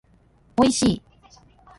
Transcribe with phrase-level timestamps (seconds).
[0.57, 1.01] おいしい